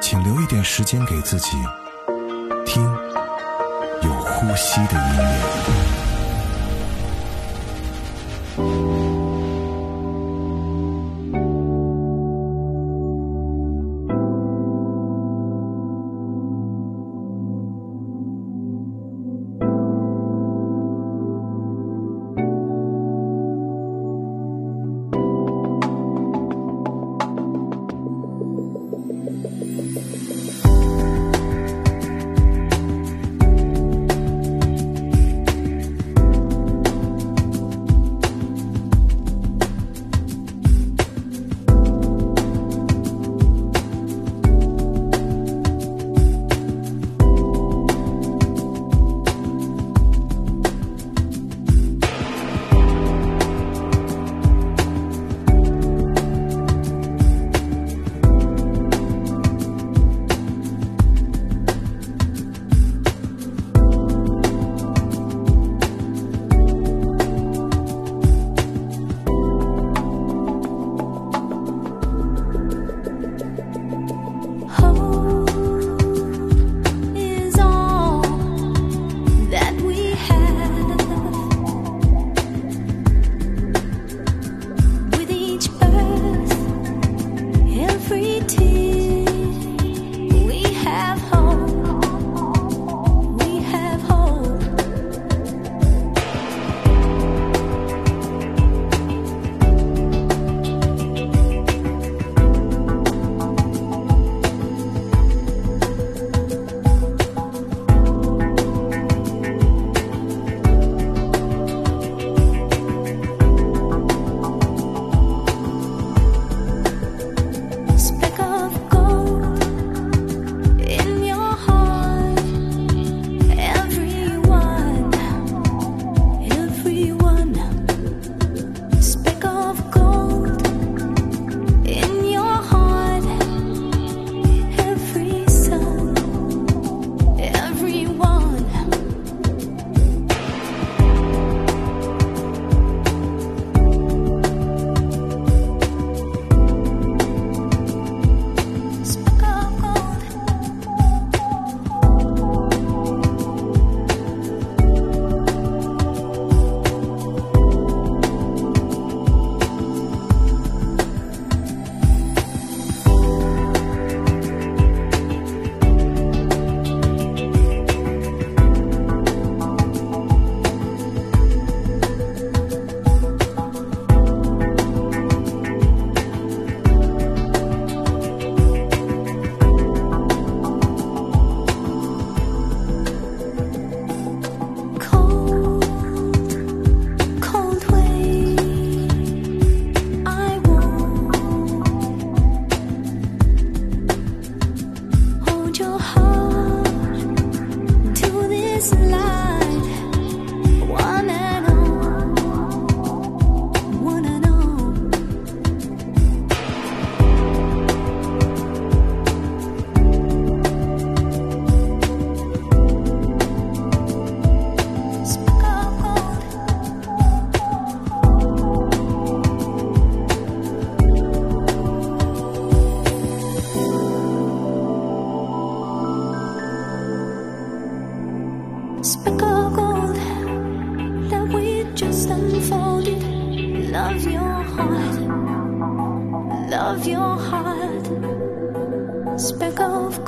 [0.00, 1.58] 请留一点时间给自己，
[2.64, 2.82] 听
[4.02, 5.24] 有呼吸的音乐。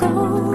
[0.01, 0.50] 够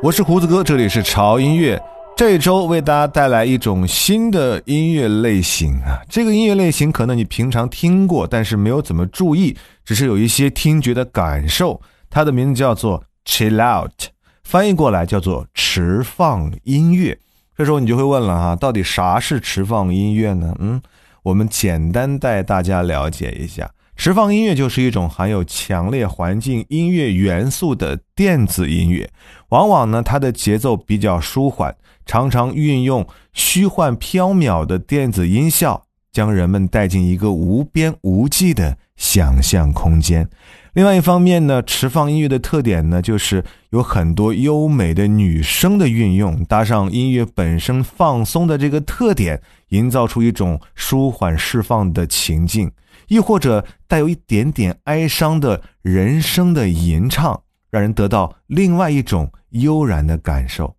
[0.00, 1.78] 我是胡子哥，这里是潮音乐。
[2.16, 9.54] 这周为大家带来一种新的音乐类型啊，这个音乐类型可能你平常听过，但是没有怎么注意，
[9.84, 11.78] 只是有一些听觉的感受。
[12.08, 14.08] 它的名字叫做 Chill Out，
[14.42, 17.18] 翻译过来叫做迟放音乐。
[17.54, 20.54] 这时候你就会问了哈，到底啥是迟放音乐呢？
[20.60, 20.80] 嗯，
[21.22, 29.10] 我们简单带大家了解一下，迟放音乐就是一种含有强烈环境音乐元素的电子音乐，
[29.48, 31.74] 往往呢它的节奏比较舒缓。
[32.04, 35.82] 常常运用虚幻缥缈的电子音效，
[36.12, 40.28] 将人们带进一个无边无际的想象空间。
[40.74, 49.40] 另外一方面呢，迟放音乐的特点呢，就是有很多优美的女声的运用，搭上音乐本身放松的这个特点，
[49.70, 52.70] 营造出一种舒缓释放的情境，
[53.08, 60.74] 亦或者带有一点点哀伤的人声的吟唱，让人得到另外一种悠然的感受。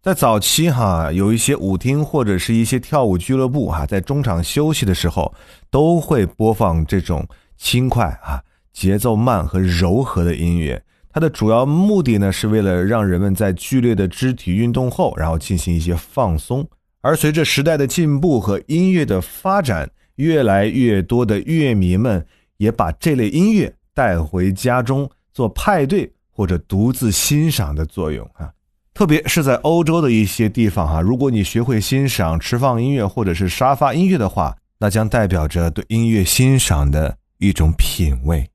[0.00, 5.34] 在早期哈，有一些舞厅或者是一些跳舞俱乐部哈，在中场休息的时候，
[5.70, 7.26] 都会播放这种
[7.56, 8.42] 轻快啊、
[8.72, 10.82] 节奏慢和柔和的音乐。
[11.10, 16.66] 它的主要目的呢，是为了让人们在剧烈的肢体运动后，然后进行一些放松。
[17.00, 22.24] 而随着时代的进步和音乐的发展，越来越多的乐迷们
[22.58, 28.52] 也把这类音乐带回家中做派对或者独自欣赏的作用啊。
[28.94, 38.50] 特别是在欧洲的一些地方哈，如果你学会欣赏持放音乐或者是沙发音乐的话，那将代表着对音乐欣赏的一种品味。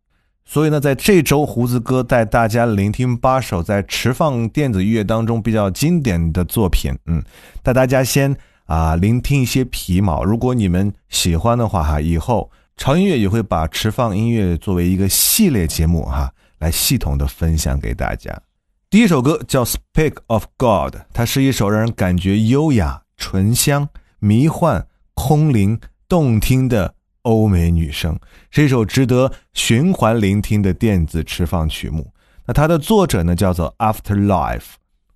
[0.46, 7.24] 所以呢，在这周胡子哥带大家聆听八首在持放电子音乐当中比较经典的作品，嗯，
[7.62, 10.24] 带大家先啊聆听一些皮毛。
[10.24, 18.42] 如果你们喜欢的话哈，以后潮音乐也会把持放音乐作为一个系列节目哈，来系统的分享给大家。
[18.90, 23.90] 第一首歌叫《Speak of God》，它是一首让人感觉优雅、醇香、
[24.20, 26.94] 迷幻、空灵、动听的
[27.24, 28.20] 欧美女声，
[28.52, 32.12] 是一首值得循环聆听的电子持放曲目。
[32.46, 34.74] 那它的作者呢，叫做 Afterlife。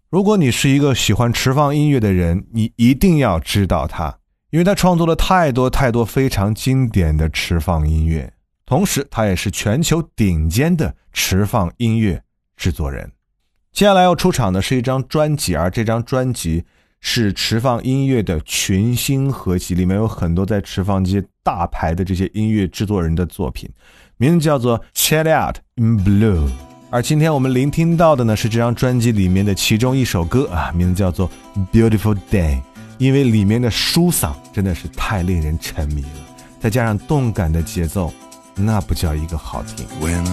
[0.10, 4.20] 如果你是一个喜欢持放音乐的人，你一定要知道他，
[4.52, 8.32] 因为他创作了太多太多非常经典的持放音乐，
[8.66, 12.24] 同时他也是全球顶尖的持放音乐
[12.56, 13.12] 制作人。
[13.74, 16.64] 接下来要出场的是一张专辑，而这张专辑
[17.02, 23.70] 是持放音乐的群星合集，里面有很多在持放这些大牌的这些音乐制作人的作品，
[24.16, 26.48] 名字叫做《Chill Out in Blue》。
[26.90, 31.30] 而今天我们聆听到的呢是这张专辑里面的其中一首歌啊，名字叫做
[31.70, 32.56] 《Beautiful Day》，
[32.98, 36.10] 因为里面的舒嗓真的是太令人沉迷了，
[36.62, 38.14] 再加上动感的节奏，
[38.56, 39.86] 那不叫一个好听。
[40.02, 40.24] I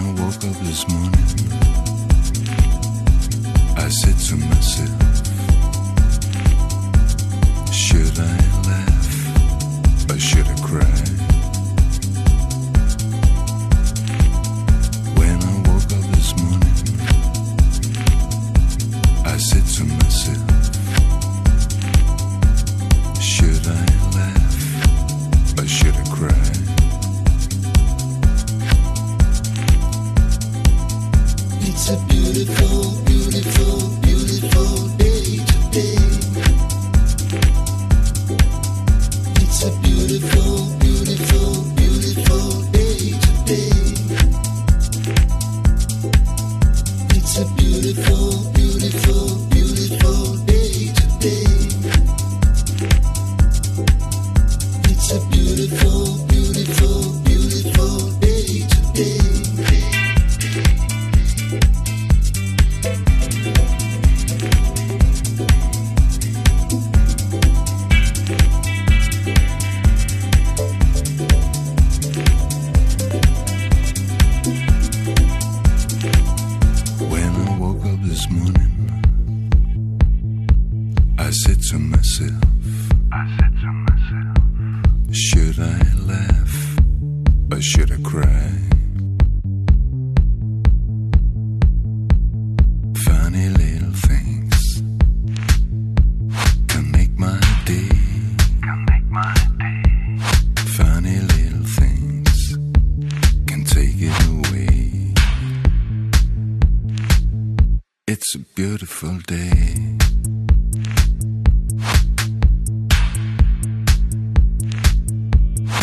[108.35, 109.97] It's a beautiful day.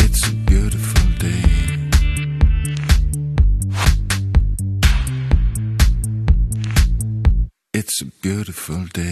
[0.04, 1.44] It's a beautiful day.
[7.72, 9.11] It's a beautiful day.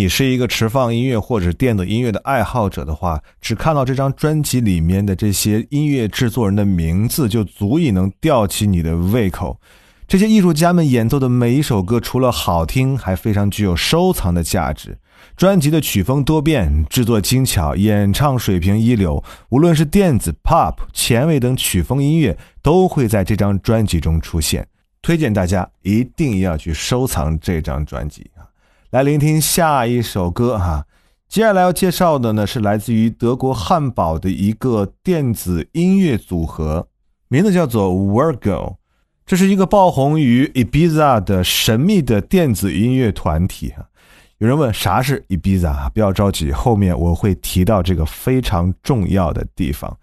[0.00, 9.60] 你是一个持放音乐或者电子音乐的爱好者的话，只看到这张专辑里面的这些音乐制作人的名字，就足以能吊起你的胃口。
[10.08, 14.96] 这些艺术家们演奏的每一首歌，除了好听，还非常具有收藏的价值。
[15.36, 19.22] 专辑的曲风多变，制作精巧，演唱水平一流。
[19.50, 24.66] 无论是电子、pop、前卫等曲风音乐，都会在这张专辑中出现。
[25.02, 28.30] 推荐大家一定要去收藏这张专辑！
[28.90, 30.84] 来聆听下一首歌哈、
[31.28, 36.88] 接下来要介绍的呢是来自于德国汉堡的一个电子音乐组合，
[37.28, 38.78] 名字叫做 Virgo。
[39.24, 43.86] 这是一个爆红于 Ibiza 的神秘的电子音乐团体哈。
[44.38, 45.88] 有人问啥是 Ibiza 啊？
[45.94, 49.96] 不要着急，后面我会提到这个非常重要的地方。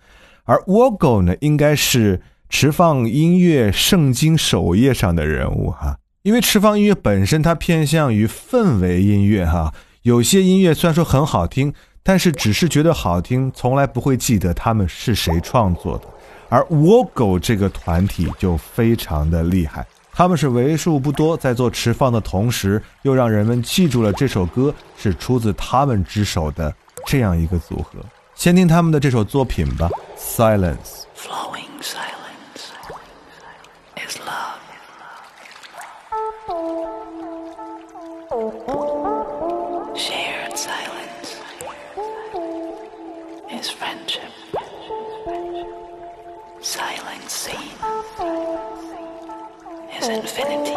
[0.46, 5.98] 而 Virgo 呢，应该是持放音乐圣经首页上的人物哈。
[6.28, 16.04] 因为持放音乐本身它偏向于氛围音乐哈，有些音乐虽然说很好听，但是只是觉得好听，从来不会记得他们是谁创作的。
[16.50, 28.00] 而 Wogo 这个团体就非常的厉害，他们是为数不多在做持放的同时，又让人们记住了这首歌是出自他们之手的这样一个组合。
[28.36, 30.76] 先听他们的这首作品吧，《Silence》。
[31.16, 31.67] Flowing
[47.48, 47.64] Silent
[50.02, 50.74] is infinity.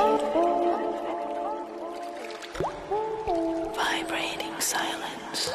[3.74, 5.50] Vibrating silence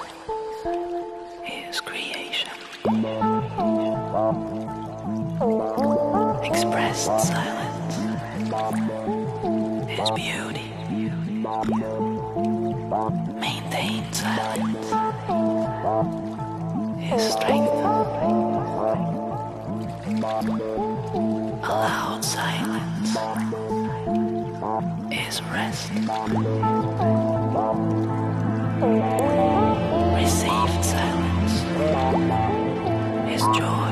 [1.48, 2.52] is creation.
[6.44, 7.96] Expressed silence
[9.90, 10.74] is beauty.
[13.40, 14.92] Maintained silence
[17.14, 17.72] is strength.
[25.10, 25.90] Is rest.
[30.14, 31.56] Received silence
[33.32, 33.85] is joy.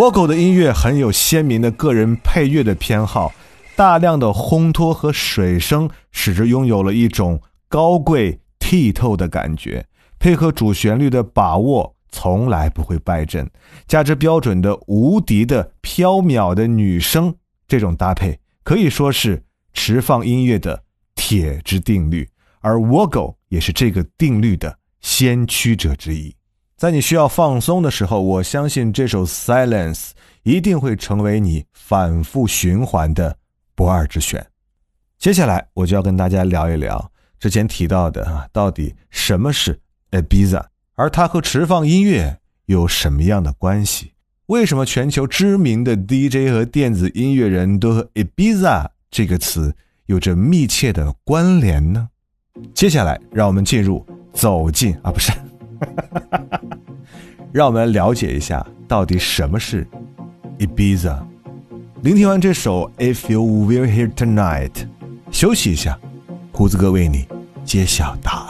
[0.00, 3.34] Vocal 的音乐很有鲜明的个人配乐的偏好，
[3.76, 9.84] 大量的烘托和水声使之拥有了一种高贵剔透的感觉，
[10.18, 13.46] 配合主旋律的把握从来不会败阵，
[13.86, 17.34] 加之标准的无敌的飘渺的女声，
[17.68, 19.42] 这种搭配可以说是
[19.74, 20.82] 持放音乐的
[21.14, 22.26] 铁之定律，
[22.60, 26.34] 而 Vocal 也是这个定律的先驱者之一。
[26.80, 29.98] 在你需要放松的时候，我相信这首《Silence》
[30.44, 33.36] 一定会成为你反复循环的
[33.74, 34.46] 不二之选。
[35.18, 39.78] 接下来，我就要跟大家聊一聊之前提到的啊，到底什么是
[40.10, 40.64] Ibiza，
[40.94, 44.14] 而它和持放音乐有什么样的关系？
[44.46, 52.08] 为什么全球知名的 DJ 和电子音乐人都和 Ibiza 这个词有着密切的关联呢？
[52.72, 55.30] 接下来，让我们进入走进啊，不是。
[57.52, 59.86] 让我们来了解一下，到底什么是
[60.58, 61.18] Ibiza。
[62.02, 64.70] 聆听完这首《If You Will Here Tonight》，
[65.30, 65.98] 休息一下，
[66.52, 67.26] 胡子哥为你
[67.64, 68.49] 揭晓答案。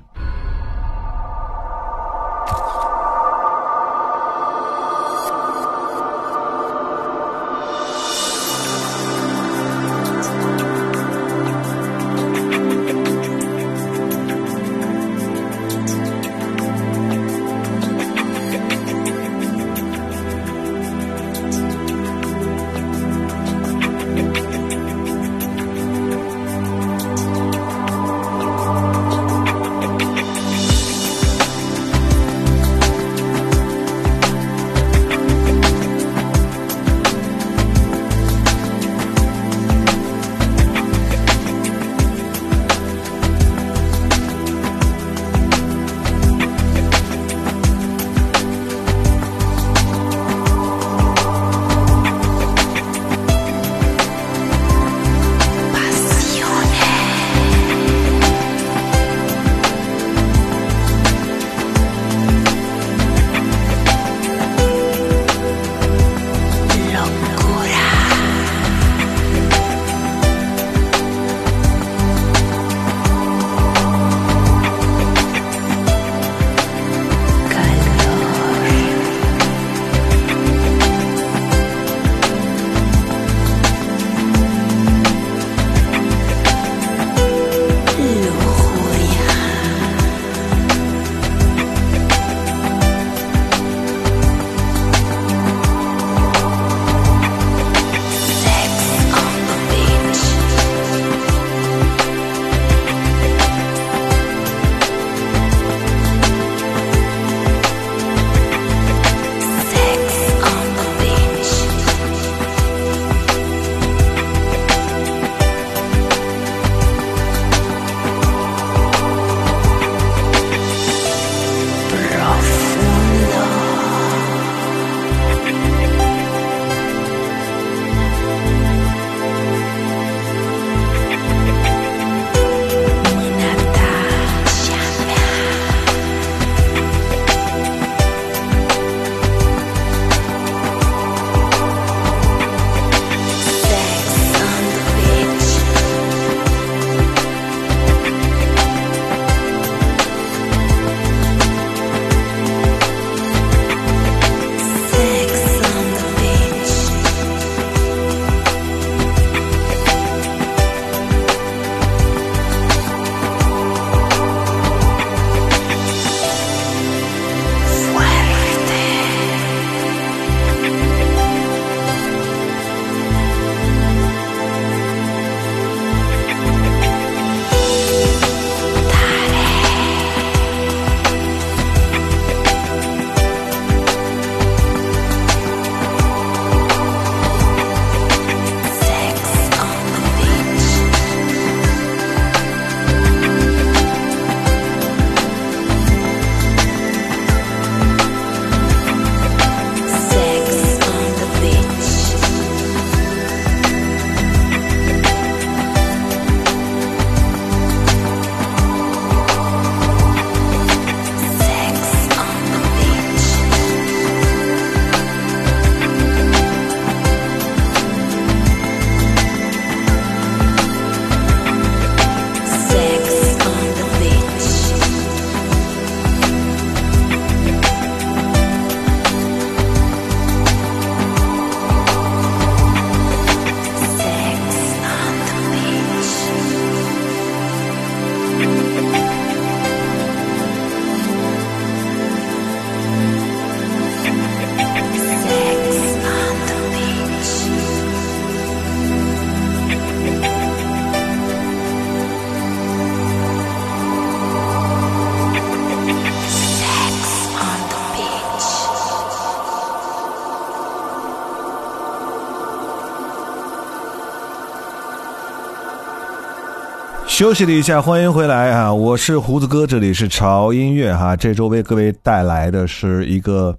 [267.21, 268.73] 休息了一下，欢迎回来啊！
[268.73, 271.15] 我是胡子哥，这里是潮音乐哈。
[271.15, 273.55] 这周为各位带来的是一个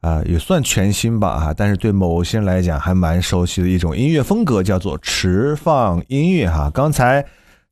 [0.00, 6.70] 啊、也算全新吧哈，但是对某些人来讲还蛮熟悉的一种音乐风格，叫做迟放音乐哈。
[6.72, 7.26] 刚才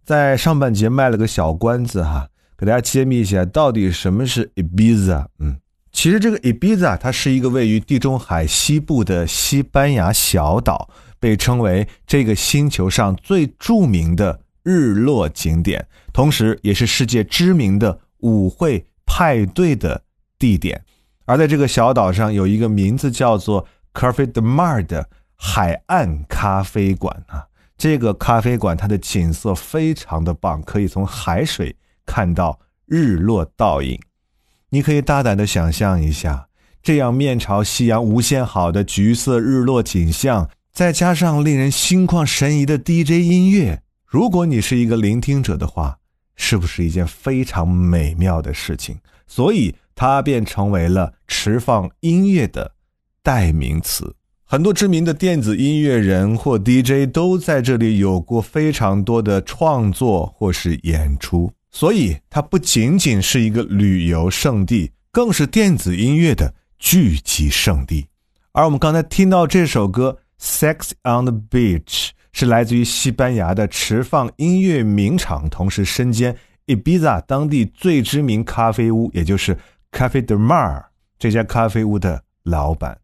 [0.05, 2.27] 在上半节卖了个小关子哈，
[2.59, 5.27] 给大家揭秘一下到底什么是 Ibiza。
[5.39, 5.57] 嗯，
[5.93, 10.89] 其实这个 Ibiza 它是一个位于地中海西部的西班牙小岛，
[11.21, 20.03] 被称为这个星球上最著名的日落景点，同时也是世界知名的舞会派对的
[20.39, 20.85] 地点。
[21.25, 27.47] 而在这个小岛上有一个名字叫做 Cafe de Mar 的海岸咖啡馆啊，
[27.79, 34.01] 这个咖啡馆它的景色非常的棒，可以从海水看到日落倒影。
[34.71, 36.49] 你可以大胆的想象一下，
[36.83, 45.97] 这样面朝夕阳、无限好的橘色日落景象，再加上令人心旷神怡的 DJ 音乐，如果你是一个聆听者的话，
[46.37, 48.99] 是不是一件非常美妙的事情？
[49.27, 52.75] 所以它便成为了持放音乐的
[53.23, 54.15] 代名词。
[54.45, 61.51] 很多知名的电子音乐人或 DJ 都在这里有过非常多的创作或是演出。
[61.71, 68.09] 所以，它不仅仅是一个旅游胜地，更是电子音乐的聚集圣地。
[68.53, 71.81] 而我们刚才听到这首歌《Sex on the Beach》
[72.33, 79.57] 是来自于西班牙的持放音乐名厂，同时身兼 Ibiza 当地最知名咖啡屋，也就是
[79.91, 80.85] Cafe de Mar
[81.19, 82.99] 这家咖啡屋的老板，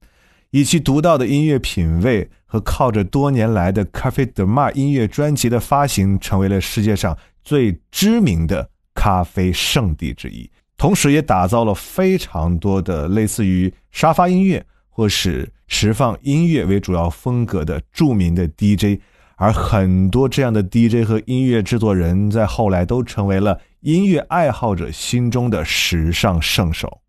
[0.50, 7.16] 以其独到的音乐品味和靠着多年来的 Cafe de Mar 音乐专辑的发行，成为了世界上。
[7.44, 19.00] 最知名的咖啡圣地之一，同时也打造了非常多的类似于沙发音乐或是持放音乐为主要风格的著名的 DJ，
[19.38, 27.00] 而很多这样的 DJ 和音乐制作人在后来都成为了音乐爱好者心中的时尚圣手。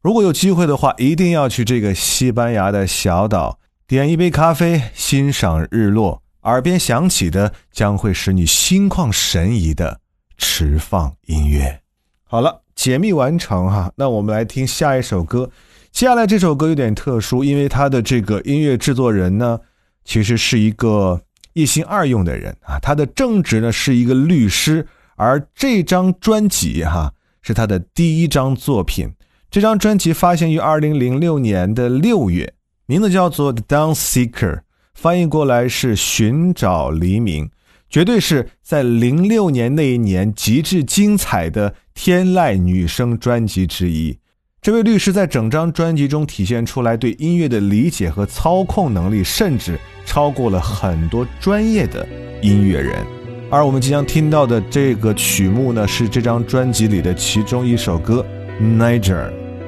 [0.00, 6.22] 如果有机会的话，一定要去这个西班牙的小岛，点一杯咖啡，欣赏日落。
[6.42, 10.00] 耳边响起的将会使你心旷神怡的
[10.36, 11.80] 持放音乐。
[12.24, 15.50] 好了，解密完成哈，那我们来听下一首歌。
[15.92, 19.60] 接下来这首歌有点特殊，因为它的这个音乐制作人呢，
[20.04, 21.20] 其实是一个
[21.52, 22.78] 一心二用的人啊。
[22.80, 24.86] 他的正职呢是一个律师，
[25.16, 29.12] 而这张专辑哈是他的第一张作品。
[29.50, 32.54] 这张专辑发行于二零零六年的六月，
[32.86, 34.56] 名字叫做《The Dawn Seeker》。
[34.94, 37.50] 翻译过来是寻找黎明，
[37.88, 44.18] 绝对是在零六年那一年极致精彩的天籁女声专辑之一。
[44.62, 52.06] 这位律师在整张专辑中体现出来对音乐的理解和操控能力，甚至超过了很多专业的
[52.42, 53.04] 音乐人。
[53.50, 58.24] 而我们即将听到的这个曲目呢，是这张专辑里的其中一首歌
[58.62, 59.16] 《Niger》，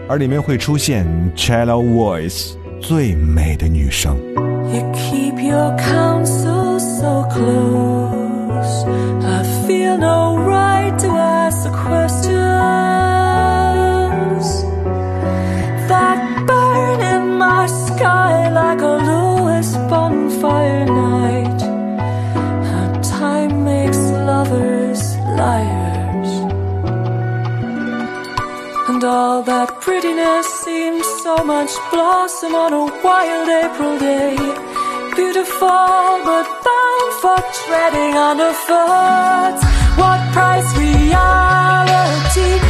[0.08, 4.16] 而里面会出现 Cello Voice 最美的女声。
[4.72, 8.86] You keep your counsel so close.
[9.24, 12.43] I feel no right to ask the question.
[17.96, 21.60] Sky like a Lewis bonfire night.
[22.68, 22.88] How
[23.20, 25.02] time makes lovers
[25.38, 26.32] liars.
[28.88, 34.36] And all that prettiness seems so much blossom on a wild April day.
[35.20, 39.56] Beautiful but bound for treading underfoot.
[40.00, 42.63] What price reality?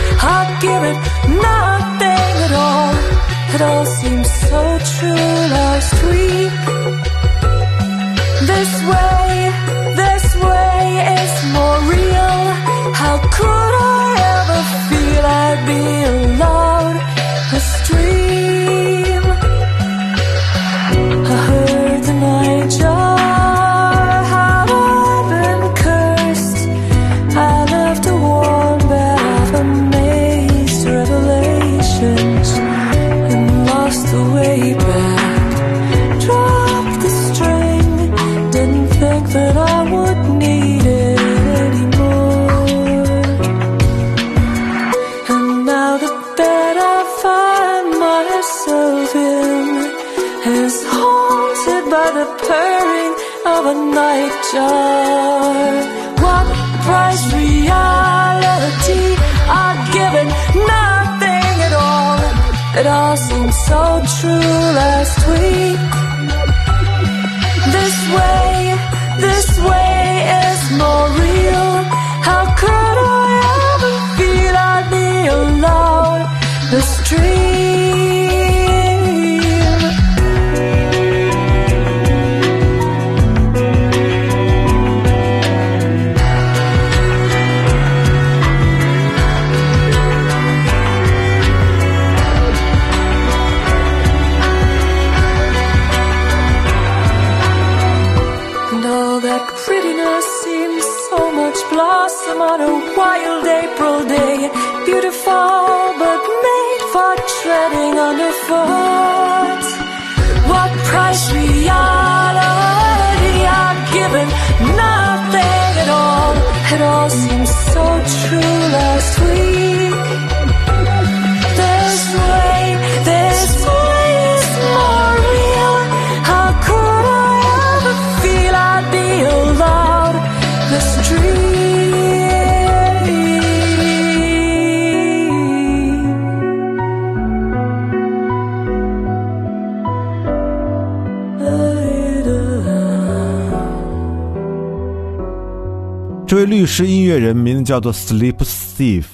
[146.65, 149.05] 律师音乐人名字叫做 Sleep Thief，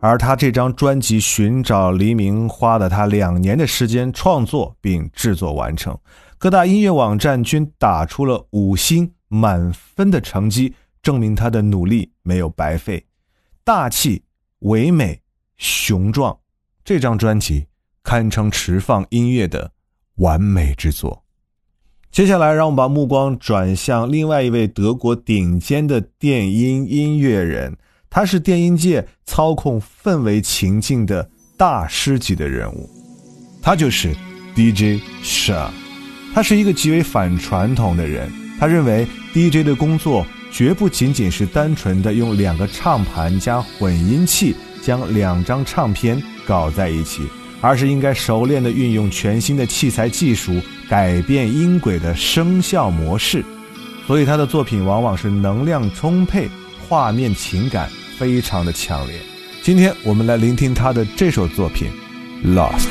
[0.00, 5.94] 而他这张专辑《寻找黎明》花了他两年的时间创作并制作完成，
[6.38, 13.04] 各大音乐网站均打出了五星满分的成绩，证明他的努力没有白费。
[13.62, 14.22] 大气、
[14.60, 15.20] 唯美、
[15.58, 16.34] 雄壮，
[16.82, 17.66] 这张专辑
[18.02, 19.70] 堪称迟放音乐的
[20.14, 21.23] 完美之作。
[22.14, 27.76] 接下来，让我们把目光转向另外一位德国顶尖的电音音乐人，
[28.08, 32.88] 他是电音界操控氛围情境的大师级的人物，
[33.60, 34.14] 他就是
[34.54, 35.66] DJ Sha。
[36.32, 47.24] 他是一个极为反传统的人，他认为 DJ 的工作绝不仅仅是单纯的用两个唱盘加混音器将两张唱片搞在一起，
[47.64, 50.60] 而是应该熟练地运用全新的器材技术。
[50.86, 53.42] 改变音轨的声效模式，
[54.06, 56.46] 所以他的作品往往是能量充沛，
[56.86, 57.88] 画面情感
[58.18, 59.16] 非常的强烈。
[59.62, 61.88] 今天我们来聆听他的这首作品
[62.54, 62.86] 《Lost》。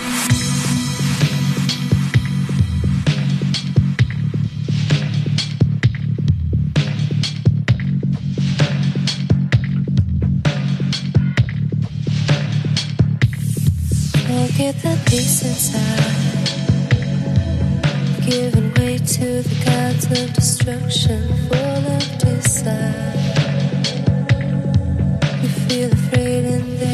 [14.64, 16.14] Forget the peace inside.
[18.26, 23.12] Giving way to the gods of destruction, full of desire.
[25.42, 26.93] You feel afraid and there's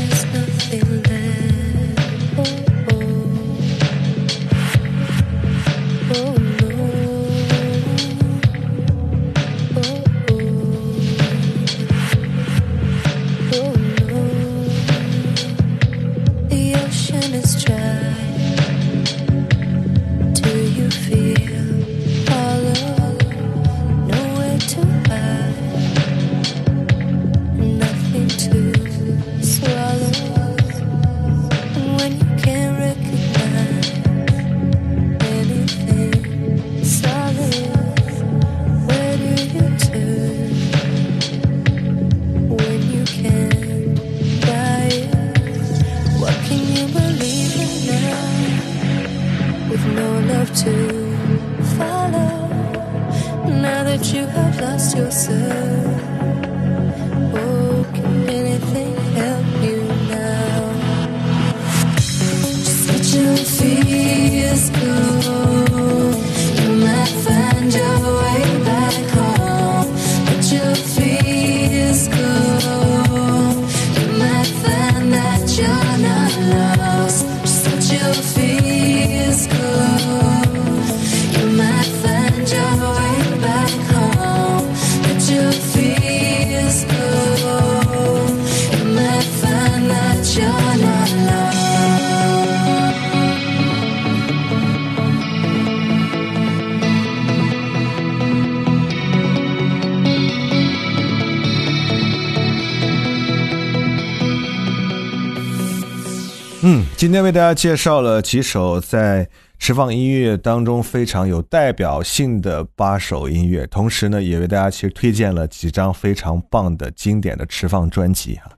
[107.30, 118.50] 为大家介绍了几首在释放音乐当中非常有代表性的八首音乐，同时呢，也为大家其实推荐了几张非常棒的经典的持放专辑哈。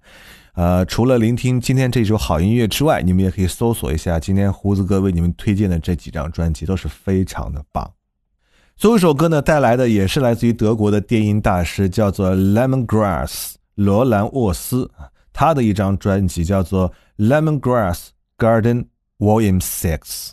[0.53, 7.91] 呃，除了聆听今天这首好音乐之外，你们也可以搜索一下今天胡子哥为你们推荐的这几张专辑，都是非常的棒。
[8.77, 14.89] 最后一首歌呢，带来的也是来自于德国的电音大师，叫做 Lemongrass 罗兰沃斯，
[15.33, 18.07] 他的一张专辑叫做 Lemongrass
[18.41, 18.87] Garden
[19.19, 20.31] Volume Six。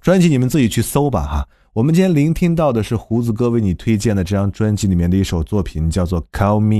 [0.00, 1.48] 专辑你们自己去搜吧哈。
[1.74, 6.76] 我们今天聆听到的是胡子哥为你推荐的这张专辑里面的一首作品，叫做《Call Me》。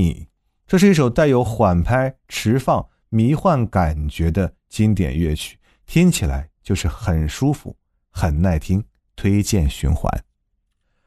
[0.65, 7.75] 这是一首带有缓拍、迟放、迷幻感觉的经典乐曲，听起来就是很舒服、
[8.09, 8.83] 很耐听，
[9.15, 10.11] 推荐循环。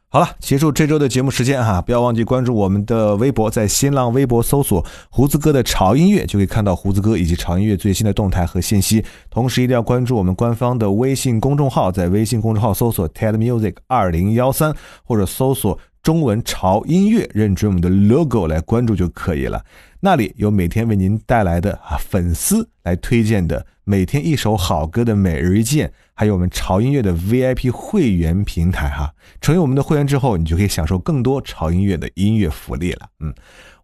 [0.09, 9.05] 好了，结束这周的节目时间哈，不要忘记关注我们的微博，在新浪微博搜索“胡子哥的潮音乐”，就可以看到胡子哥以及潮音乐最新的动态和信息。
[9.29, 14.73] 同时，一定要关注我们官方的微信公众号，在微信公众号搜索 “TED Music 二零幺三”
[15.05, 19.65] 或者搜索中文潮音乐，认准我们的 logo 来关注就可以了。
[20.01, 29.13] 那里有每天为您带来的啊粉丝来推荐的每天一首好歌的每日一见，还有我们潮音乐的 VIP 会员平台哈。
[29.41, 33.09] 成为我们的会员之后，你就可以享受更多潮音乐的音乐福利了。
[33.21, 33.33] 嗯，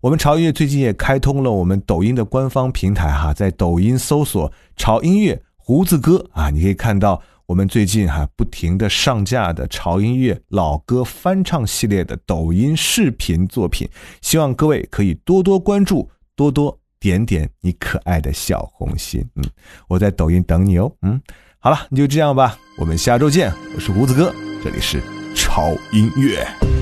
[0.01, 7.23] 我们潮音乐最近也开通了我们抖音的官方平台哈，在抖音搜索“潮音乐胡子哥”啊，你可以看到
[7.53, 13.87] 我们最近哈不停的上架的潮音乐老歌翻唱系列的抖音视频作品，
[14.23, 19.23] 希望各位可以多多关注，多多点点你可爱的小红心。
[19.35, 19.45] 嗯，
[19.87, 20.91] 我在抖音等你哦。
[21.03, 21.21] 嗯，
[21.59, 23.53] 好了，你就这样吧，我们下周见。
[23.75, 24.35] 我是胡子哥，
[24.65, 25.03] 这里是
[25.35, 26.82] 潮音乐。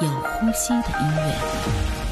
[0.00, 2.03] 有呼吸的音乐。